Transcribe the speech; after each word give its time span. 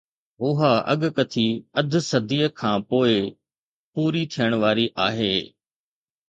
اها 0.45 0.71
اڳڪٿي 0.93 1.47
اڌ 1.79 1.91
صديءَ 2.09 2.47
کان 2.59 2.77
پوءِ 2.89 3.13
پوري 3.93 4.23
ٿيڻ 4.33 4.49
واري 4.61 4.87
آهي. 5.07 5.33